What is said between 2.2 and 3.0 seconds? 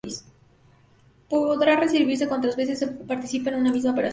cuantas veces se